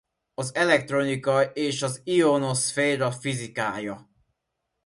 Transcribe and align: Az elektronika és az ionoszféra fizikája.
Az 0.33 0.55
elektronika 0.55 1.43
és 1.43 1.81
az 1.81 2.01
ionoszféra 2.03 3.11
fizikája. 3.11 4.09